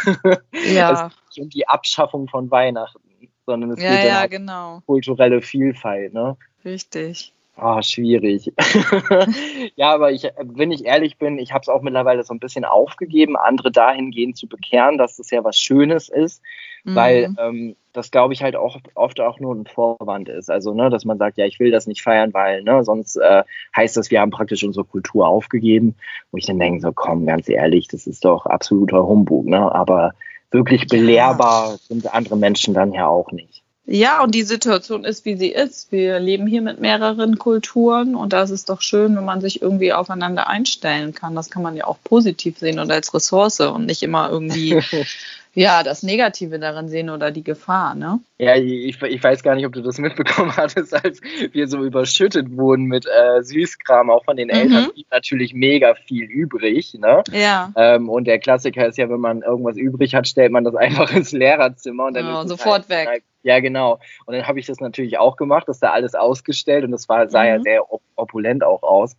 Ja. 0.74 1.08
Es 1.08 1.36
geht 1.36 1.44
um 1.44 1.50
die 1.50 1.68
Abschaffung 1.68 2.28
von 2.28 2.52
Weihnachten, 2.52 3.00
sondern 3.46 3.72
es 3.72 3.82
ja, 3.82 3.96
geht 3.96 4.06
ja, 4.06 4.24
um 4.24 4.30
genau. 4.30 4.82
kulturelle 4.86 5.42
Vielfalt. 5.42 6.14
Ne? 6.14 6.38
Richtig. 6.66 7.34
Ah, 7.56 7.78
oh, 7.78 7.82
schwierig. 7.84 8.52
ja, 9.76 9.94
aber 9.94 10.12
ich, 10.12 10.28
wenn 10.42 10.72
ich 10.72 10.86
ehrlich 10.86 11.20
bin, 11.20 11.38
ich 11.38 11.52
habe 11.54 11.62
es 11.62 11.70
auch 11.70 11.84
mittlerweile 11.84 12.24
so 12.24 12.34
ein 12.34 12.40
bisschen 12.40 12.66
aufgegeben, 12.66 13.38
andere 13.38 13.72
dahingehend 13.72 14.38
zu 14.38 14.48
bekehren, 14.48 14.98
dass 14.98 15.18
das 15.18 15.30
ja 15.30 15.44
was 15.44 15.60
Schönes 15.60 16.10
ist, 16.10 16.42
mhm. 16.84 16.96
weil 16.96 17.36
ähm, 17.38 17.76
das, 17.94 18.10
glaube 18.10 18.34
ich, 18.34 18.42
halt 18.42 18.56
auch 18.56 18.78
oft 18.96 19.20
auch 19.20 19.40
nur 19.40 19.54
ein 19.54 19.68
Vorwand 19.68 20.30
ist. 20.30 20.50
Also, 20.50 20.74
ne, 20.74 20.90
dass 20.90 21.06
man 21.06 21.20
sagt, 21.20 21.38
ja, 21.38 21.46
ich 21.46 21.60
will 21.60 21.70
das 21.70 21.86
nicht 21.86 22.02
feiern, 22.02 22.34
weil, 22.34 22.64
ne, 22.64 22.84
sonst 22.84 23.18
äh, 23.18 23.44
heißt 23.78 23.98
das, 23.98 24.10
wir 24.10 24.20
haben 24.20 24.32
praktisch 24.32 24.64
unsere 24.64 24.86
Kultur 24.86 25.28
aufgegeben. 25.28 25.96
Wo 26.32 26.38
ich 26.38 26.48
dann 26.48 26.58
denke, 26.58 26.82
so, 26.82 26.92
komm, 26.92 27.28
ganz 27.28 27.48
ehrlich, 27.50 27.88
das 27.88 28.08
ist 28.08 28.26
doch 28.26 28.48
absoluter 28.48 29.06
Humbug, 29.06 29.46
ne? 29.46 29.74
Aber 29.74 30.14
wirklich 30.54 30.88
belehrbar 30.88 31.78
sind 31.88 32.14
andere 32.14 32.38
Menschen 32.38 32.74
dann 32.74 32.94
ja 32.94 33.08
auch 33.08 33.32
nicht. 33.32 33.64
Ja, 33.86 34.24
und 34.24 34.34
die 34.34 34.44
Situation 34.44 35.04
ist, 35.04 35.26
wie 35.26 35.36
sie 35.36 35.50
ist. 35.50 35.92
Wir 35.92 36.18
leben 36.18 36.48
hier 36.48 36.62
mit 36.62 36.80
mehreren 36.80 37.38
Kulturen 37.38 38.16
und 38.16 38.32
da 38.32 38.44
ist 38.44 38.52
es 38.52 38.64
doch 38.64 38.82
schön, 38.82 39.18
wenn 39.18 39.26
man 39.26 39.42
sich 39.42 39.62
irgendwie 39.62 39.92
aufeinander 39.92 40.48
einstellen 40.48 41.14
kann. 41.14 41.36
Das 41.36 41.50
kann 41.50 41.64
man 41.64 41.76
ja 41.76 41.86
auch 41.86 41.98
positiv 42.02 42.60
sehen 42.60 42.80
und 42.80 42.90
als 42.90 43.14
Ressource 43.14 43.60
und 43.60 43.86
nicht 43.86 44.02
immer 44.02 44.30
irgendwie 44.30 44.82
ja, 45.56 45.84
das 45.84 46.02
Negative 46.02 46.58
darin 46.58 46.90
sehen 46.90 47.10
oder 47.10 47.30
die 47.30 47.44
Gefahr, 47.44 47.94
ne? 47.94 48.20
Ja, 48.40 48.56
ich, 48.56 49.02
ich 49.02 49.24
weiß 49.24 49.44
gar 49.44 49.56
nicht, 49.56 49.66
ob 49.66 49.74
du 49.74 49.82
das 49.82 50.00
mitbekommen 50.00 50.52
hattest, 50.58 50.94
als 50.94 51.22
wir 51.52 51.68
so 51.68 51.84
überschüttet 51.84 52.58
wurden 52.58 52.86
mit 52.86 53.06
äh, 53.06 53.44
Süßkram, 53.44 54.10
auch 54.10 54.24
von 54.26 54.36
den 54.36 54.48
mhm. 54.48 54.54
Eltern, 54.54 54.84
mhm. 54.96 55.04
natürlich 55.12 55.54
mega 55.54 55.94
viel 55.94 56.26
übrig, 56.26 56.96
ne? 56.96 57.24
Ja. 57.32 57.72
Ähm, 57.76 58.10
und 58.10 58.26
der 58.26 58.40
Klassiker 58.40 58.88
ist 58.88 58.98
ja, 58.98 59.10
wenn 59.10 59.20
man 59.20 59.44
irgendwas 59.44 59.78
übrig 59.78 60.16
hat, 60.16 60.28
stellt 60.28 60.52
man 60.52 60.64
das 60.64 60.76
einfach 60.76 61.14
ins 61.14 61.32
Lehrerzimmer 61.32 62.08
und 62.08 62.16
dann 62.16 62.26
ja, 62.26 62.42
ist 62.42 62.50
sofort 62.50 62.90
halt, 62.90 62.90
weg. 62.90 63.24
Ja, 63.44 63.60
genau. 63.60 64.00
Und 64.26 64.36
dann 64.36 64.48
habe 64.48 64.60
ich 64.60 64.66
das 64.66 64.80
natürlich 64.80 65.20
auch 65.20 65.36
gemacht, 65.36 65.68
das 65.68 65.80
da 65.80 65.92
alles 65.92 66.16
ausgestellt 66.16 66.86
und 66.86 66.92
das 66.92 67.08
war, 67.10 67.30
sah 67.30 67.42
mhm. 67.42 67.48
ja 67.48 67.60
sehr 67.62 67.94
op 67.94 68.02
opulent 68.16 68.64
auch 68.64 68.84
aus. 68.84 69.16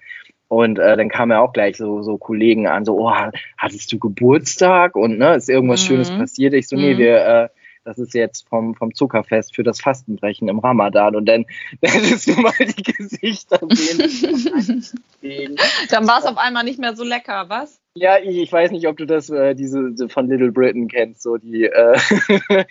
Und 0.55 0.79
äh, 0.79 0.97
dann 0.97 1.09
kamen 1.09 1.33
ja 1.33 1.41
auch 1.41 1.53
gleich 1.53 1.77
so, 1.77 2.03
so 2.03 2.17
Kollegen 2.17 2.69
an, 2.69 2.85
so, 2.85 2.97
oh, 2.97 3.13
hattest 3.59 3.91
du 3.91 3.99
Geburtstag 3.99 4.95
und 4.95 5.19
ne, 5.19 5.35
ist 5.35 5.49
irgendwas 5.49 5.83
mhm. 5.83 5.87
Schönes 5.87 6.11
passiert? 6.13 6.55
Ich 6.55 6.69
so, 6.69 6.77
nee, 6.77 6.95
mhm. 6.95 6.99
wir, 6.99 7.27
äh, 7.27 7.49
das 7.83 7.99
ist 7.99 8.15
jetzt 8.15 8.49
vom, 8.49 8.77
vom 8.77 8.95
Zuckerfest 8.95 9.57
für 9.57 9.65
das 9.65 9.81
Fastenbrechen 9.81 10.47
im 10.49 10.61
Ramadan. 10.61 11.17
Und 11.17 11.27
dann 11.27 11.45
hättest 11.83 12.29
du 12.29 12.41
mal 12.41 12.53
die 12.61 12.85
Gesichter 12.85 13.59
sehen. 13.69 15.57
dann 15.91 16.07
war 16.07 16.21
es 16.21 16.25
auf 16.25 16.39
einmal 16.39 16.63
nicht 16.63 16.79
mehr 16.79 16.95
so 16.95 17.03
lecker, 17.03 17.47
was? 17.49 17.81
Ja, 17.97 18.19
ich, 18.23 18.37
ich 18.37 18.53
weiß 18.53 18.71
nicht, 18.71 18.87
ob 18.87 18.97
du 18.97 19.07
das 19.07 19.31
äh, 19.31 19.57
diese 19.57 20.09
von 20.09 20.29
Little 20.29 20.53
Britain 20.53 20.87
kennst, 20.87 21.23
so 21.23 21.37
die 21.37 21.65
äh, 21.65 21.99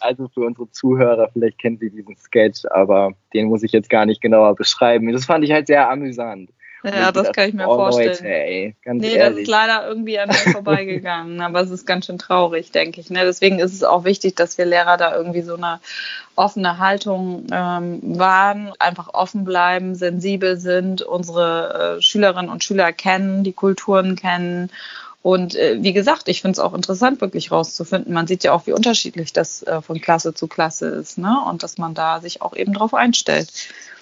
also 0.00 0.28
für 0.28 0.40
unsere 0.40 0.70
Zuhörer, 0.70 1.30
vielleicht 1.32 1.58
kennen 1.58 1.78
sie 1.78 1.88
diesen 1.88 2.16
Sketch, 2.16 2.66
aber 2.66 3.14
den 3.32 3.46
muss 3.46 3.62
ich 3.62 3.72
jetzt 3.72 3.88
gar 3.88 4.04
nicht 4.04 4.20
genauer 4.20 4.54
beschreiben. 4.54 5.10
Das 5.12 5.24
fand 5.24 5.44
ich 5.46 5.52
halt 5.52 5.66
sehr 5.66 5.88
amüsant. 5.88 6.50
Ja, 6.84 7.12
das 7.12 7.32
kann 7.32 7.48
ich 7.48 7.54
mir 7.54 7.64
vorstellen. 7.64 8.08
Leute, 8.08 8.28
ey, 8.28 8.76
nee, 8.84 9.14
ehrlich. 9.14 9.18
das 9.18 9.42
ist 9.42 9.48
leider 9.48 9.86
irgendwie 9.86 10.18
an 10.18 10.28
mir 10.28 10.34
vorbeigegangen, 10.52 11.40
aber 11.40 11.60
es 11.60 11.70
ist 11.70 11.86
ganz 11.86 12.06
schön 12.06 12.18
traurig, 12.18 12.72
denke 12.72 13.00
ich. 13.00 13.10
Ne? 13.10 13.24
Deswegen 13.24 13.58
ist 13.58 13.72
es 13.72 13.84
auch 13.84 14.04
wichtig, 14.04 14.34
dass 14.34 14.58
wir 14.58 14.64
Lehrer 14.64 14.96
da 14.96 15.14
irgendwie 15.14 15.42
so 15.42 15.56
eine 15.56 15.80
offene 16.34 16.78
Haltung 16.78 17.46
ähm, 17.52 18.00
wahren, 18.18 18.72
einfach 18.78 19.14
offen 19.14 19.44
bleiben, 19.44 19.94
sensibel 19.94 20.56
sind, 20.56 21.02
unsere 21.02 21.98
äh, 21.98 22.02
Schülerinnen 22.02 22.50
und 22.50 22.64
Schüler 22.64 22.92
kennen, 22.92 23.44
die 23.44 23.52
Kulturen 23.52 24.16
kennen 24.16 24.70
und 25.22 25.54
äh, 25.54 25.78
wie 25.80 25.92
gesagt, 25.92 26.26
ich 26.26 26.42
finde 26.42 26.52
es 26.52 26.58
auch 26.58 26.74
interessant, 26.74 27.20
wirklich 27.20 27.52
rauszufinden. 27.52 28.12
Man 28.12 28.26
sieht 28.26 28.42
ja 28.42 28.52
auch, 28.52 28.66
wie 28.66 28.72
unterschiedlich 28.72 29.32
das 29.32 29.62
äh, 29.62 29.80
von 29.80 30.00
Klasse 30.00 30.34
zu 30.34 30.48
Klasse 30.48 30.88
ist, 30.88 31.16
ne? 31.16 31.38
Und 31.48 31.62
dass 31.62 31.78
man 31.78 31.94
da 31.94 32.20
sich 32.20 32.42
auch 32.42 32.56
eben 32.56 32.72
drauf 32.72 32.92
einstellt. 32.92 33.48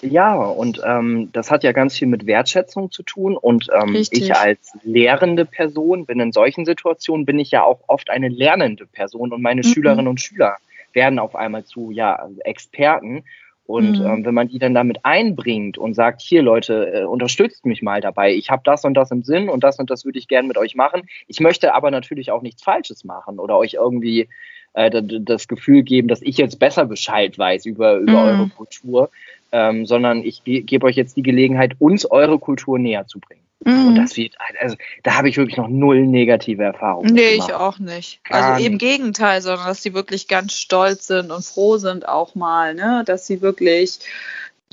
Ja, 0.01 0.35
und 0.35 0.81
ähm, 0.83 1.29
das 1.31 1.51
hat 1.51 1.63
ja 1.63 1.71
ganz 1.71 1.95
viel 1.97 2.07
mit 2.07 2.25
Wertschätzung 2.25 2.91
zu 2.91 3.03
tun. 3.03 3.37
Und 3.37 3.69
ähm, 3.73 3.95
ich 3.95 4.35
als 4.35 4.73
lehrende 4.83 5.45
Person 5.45 6.05
bin 6.05 6.19
in 6.19 6.31
solchen 6.31 6.65
Situationen, 6.65 7.25
bin 7.25 7.39
ich 7.39 7.51
ja 7.51 7.63
auch 7.63 7.81
oft 7.87 8.09
eine 8.09 8.27
lernende 8.27 8.85
Person 8.87 9.31
und 9.31 9.41
meine 9.41 9.61
mhm. 9.61 9.71
Schülerinnen 9.71 10.07
und 10.07 10.19
Schüler 10.19 10.57
werden 10.93 11.19
auf 11.19 11.35
einmal 11.35 11.63
zu 11.65 11.91
ja, 11.91 12.27
Experten. 12.43 13.23
Und 13.67 13.99
mhm. 13.99 14.05
ähm, 14.05 14.25
wenn 14.25 14.33
man 14.33 14.47
die 14.47 14.59
dann 14.59 14.73
damit 14.73 15.05
einbringt 15.05 15.77
und 15.77 15.93
sagt, 15.93 16.21
hier 16.21 16.41
Leute, 16.41 16.91
äh, 16.93 17.03
unterstützt 17.03 17.65
mich 17.65 17.81
mal 17.81 18.01
dabei, 18.01 18.33
ich 18.33 18.49
habe 18.49 18.63
das 18.65 18.83
und 18.83 18.95
das 18.95 19.11
im 19.11 19.23
Sinn 19.23 19.49
und 19.49 19.63
das 19.63 19.79
und 19.79 19.89
das 19.89 20.03
würde 20.03 20.19
ich 20.19 20.27
gerne 20.27 20.47
mit 20.47 20.57
euch 20.57 20.75
machen. 20.75 21.03
Ich 21.27 21.39
möchte 21.39 21.73
aber 21.73 21.91
natürlich 21.91 22.31
auch 22.31 22.41
nichts 22.41 22.63
Falsches 22.63 23.05
machen 23.05 23.39
oder 23.39 23.57
euch 23.57 23.75
irgendwie 23.75 24.27
äh, 24.73 25.01
das 25.21 25.47
Gefühl 25.47 25.83
geben, 25.83 26.07
dass 26.07 26.21
ich 26.21 26.37
jetzt 26.37 26.59
besser 26.59 26.85
Bescheid 26.85 27.37
weiß 27.37 27.65
über, 27.65 27.97
über 27.97 28.11
mhm. 28.11 28.17
eure 28.17 28.49
Kultur, 28.49 29.09
ähm, 29.51 29.85
sondern 29.85 30.23
ich 30.23 30.43
ge 30.43 30.61
gebe 30.61 30.85
euch 30.85 30.95
jetzt 30.95 31.17
die 31.17 31.23
Gelegenheit, 31.23 31.75
uns 31.79 32.05
eure 32.05 32.39
Kultur 32.39 32.79
näher 32.79 33.07
zu 33.07 33.19
bringen. 33.19 33.41
Mhm. 33.63 33.87
Und 33.87 33.95
das 33.95 34.17
wird, 34.17 34.35
also 34.59 34.75
da 35.03 35.15
habe 35.15 35.29
ich 35.29 35.37
wirklich 35.37 35.57
noch 35.57 35.67
null 35.67 36.07
negative 36.07 36.63
Erfahrungen. 36.63 37.13
Nee, 37.13 37.33
gemacht. 37.33 37.49
ich 37.49 37.55
auch 37.55 37.79
nicht. 37.79 38.23
Gar 38.23 38.53
also 38.53 38.65
im 38.65 38.77
Gegenteil, 38.77 39.41
sondern 39.41 39.67
dass 39.67 39.83
sie 39.83 39.93
wirklich 39.93 40.27
ganz 40.27 40.53
stolz 40.53 41.07
sind 41.07 41.31
und 41.31 41.45
froh 41.45 41.77
sind 41.77 42.07
auch 42.07 42.33
mal, 42.33 42.73
ne, 42.73 43.03
dass 43.05 43.27
sie 43.27 43.41
wirklich 43.41 43.99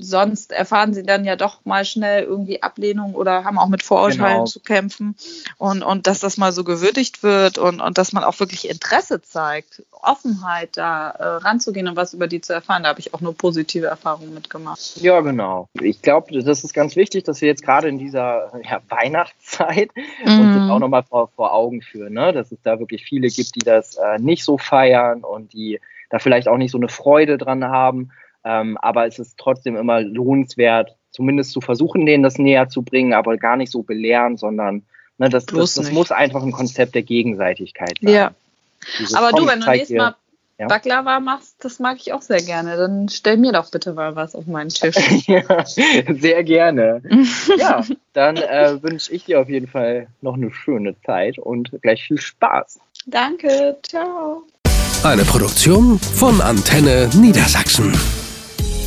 sonst 0.01 0.53
erfahren 0.53 0.95
sie 0.95 1.03
dann 1.03 1.25
ja 1.25 1.37
doch 1.37 1.65
mal 1.65 1.85
schnell 1.85 2.25
irgendwie 2.25 2.63
Ablehnung 2.63 3.15
oder 3.15 3.45
haben 3.45 3.59
auch 3.59 3.69
mit 3.69 3.83
Vorurteilen 3.83 4.39
genau. 4.39 4.45
zu 4.45 4.61
kämpfen. 4.61 5.17
Und, 5.59 5.83
und 5.83 6.07
dass 6.07 6.21
das 6.21 6.37
mal 6.37 6.53
so 6.53 6.65
gewürdigt 6.65 7.23
wird 7.23 7.59
und, 7.59 7.81
und 7.81 7.99
dass 7.99 8.13
man 8.13 8.25
auch 8.25 8.39
wirklich 8.41 8.69
Interesse 8.69 9.21
zeigt, 9.23 9.83
Offenheit 9.93 10.77
da 10.77 11.11
äh, 11.11 11.25
ranzugehen 11.25 11.89
und 11.89 11.97
was 11.97 12.15
über 12.15 12.27
die 12.27 12.41
zu 12.41 12.53
erfahren. 12.53 12.85
Da 12.85 12.91
habe 12.91 13.01
ich 13.01 13.15
auch 13.15 13.21
nur 13.21 13.37
positive 13.37 13.87
Erfahrungen 13.87 14.35
mitgemacht. 14.35 14.97
Ja, 14.97 15.21
genau. 15.21 15.69
Ich 15.81 16.03
glaube, 16.03 16.41
das 16.41 16.65
ist 16.65 16.73
ganz 16.73 16.97
wichtig, 16.97 17.25
dass 17.25 17.41
wir 17.41 17.49
jetzt 17.49 17.63
gerade 17.63 17.89
in 17.89 17.99
dieser 17.99 18.53
ja, 18.65 18.81
Weihnachtszeit 18.89 19.91
mhm. 20.25 20.41
uns 20.41 20.57
das 20.57 20.71
auch 20.71 20.79
nochmal 20.79 21.03
vor, 21.03 21.29
vor 21.35 21.53
Augen 21.53 21.83
führen, 21.83 22.15
ne? 22.15 22.33
dass 22.33 22.53
es 22.53 22.63
da 22.63 22.79
wirklich 22.79 23.05
viele 23.05 23.29
gibt, 23.29 23.57
die 23.57 23.65
das 23.65 23.97
äh, 23.97 24.19
nicht 24.19 24.45
so 24.45 24.59
feiern 24.59 25.25
und 25.25 25.53
die 25.53 25.81
da 26.11 26.19
vielleicht 26.19 26.49
auch 26.49 26.57
nicht 26.57 26.71
so 26.71 26.79
eine 26.79 26.89
Freude 26.89 27.39
dran 27.39 27.65
haben. 27.65 28.11
Ähm, 28.45 28.77
aber 28.79 29.07
es 29.07 29.19
ist 29.19 29.37
trotzdem 29.39 29.77
immer 29.77 30.01
lohnenswert, 30.01 30.97
zumindest 31.11 31.53
zu 31.53 31.61
versuchen, 31.61 32.07
denen 32.07 32.23
das 32.23 32.39
näher 32.39 32.69
zu 32.69 32.83
bringen, 32.83 33.13
aber 33.13 33.37
gar 33.37 33.57
nicht 33.57 33.73
so 33.73 33.83
belehren, 33.83 34.37
sondern 34.37 34.83
ne, 35.19 35.29
das, 35.29 35.47
das, 35.47 35.75
das 35.75 35.91
muss 35.91 36.13
einfach 36.13 36.43
ein 36.43 36.53
Konzept 36.53 36.95
der 36.95 37.03
Gegenseitigkeit 37.03 37.95
sein. 38.01 38.13
Ja. 38.13 38.31
Dieses 38.99 39.15
aber 39.15 39.33
du, 39.33 39.47
wenn 39.47 39.61
du 39.61 39.71
nächstes 39.71 39.97
Mal 39.97 40.15
ja? 40.59 40.67
Baklava 40.67 41.21
machst, 41.21 41.57
das 41.61 41.79
mag 41.79 41.99
ich 42.01 42.13
auch 42.13 42.23
sehr 42.23 42.43
gerne. 42.43 42.77
Dann 42.77 43.09
stell 43.09 43.37
mir 43.37 43.53
doch 43.53 43.71
bitte 43.71 43.93
mal 43.93 44.17
was 44.17 44.35
auf 44.35 44.47
meinen 44.47 44.71
Tisch. 44.71 44.97
ja, 45.27 45.65
sehr 45.65 46.43
gerne. 46.43 47.01
ja, 47.59 47.85
dann 48.13 48.37
äh, 48.37 48.83
wünsche 48.83 49.13
ich 49.13 49.25
dir 49.25 49.41
auf 49.41 49.49
jeden 49.49 49.69
Fall 49.69 50.09
noch 50.21 50.35
eine 50.35 50.53
schöne 50.53 51.01
Zeit 51.03 51.39
und 51.39 51.71
gleich 51.83 52.03
viel 52.03 52.21
Spaß. 52.21 52.81
Danke, 53.07 53.77
ciao. 53.83 54.43
Eine 55.05 55.25
Produktion 55.25 55.99
von 55.99 56.41
Antenne 56.41 57.09
Niedersachsen. 57.15 57.93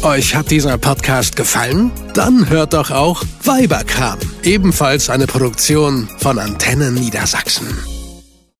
Euch 0.03 0.33
hat 0.33 0.49
dieser 0.49 0.79
Podcast 0.79 1.35
gefallen? 1.35 1.91
Dann 2.15 2.49
hört 2.49 2.73
doch 2.73 2.89
auch 2.89 3.23
Weiberkram, 3.43 4.17
ebenfalls 4.41 5.11
eine 5.11 5.27
Produktion 5.27 6.09
von 6.17 6.39
Antenne 6.39 6.91
Niedersachsen. 6.91 7.67